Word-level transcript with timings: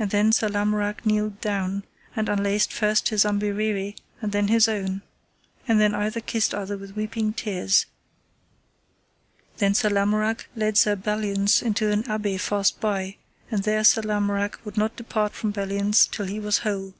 And 0.00 0.10
then 0.10 0.32
Sir 0.32 0.48
Lamorak 0.48 1.06
kneeled 1.06 1.40
down, 1.40 1.84
and 2.16 2.28
unlaced 2.28 2.72
first 2.72 3.10
his 3.10 3.22
umberere, 3.24 3.94
and 4.20 4.32
then 4.32 4.48
his 4.48 4.66
own, 4.66 5.02
and 5.68 5.80
then 5.80 5.94
either 5.94 6.18
kissed 6.20 6.52
other 6.52 6.76
with 6.76 6.96
weeping 6.96 7.32
tears. 7.34 7.86
Then 9.58 9.74
Sir 9.74 9.90
Lamorak 9.90 10.48
led 10.56 10.76
Sir 10.76 10.96
Belliance 10.96 11.60
to 11.76 11.92
an 11.92 12.02
abbey 12.10 12.36
fast 12.36 12.80
by, 12.80 13.14
and 13.48 13.62
there 13.62 13.84
Sir 13.84 14.02
Lamorak 14.02 14.58
would 14.64 14.76
not 14.76 14.96
depart 14.96 15.34
from 15.34 15.52
Belliance 15.52 16.08
till 16.10 16.26
he 16.26 16.40
was 16.40 16.58
whole. 16.58 16.94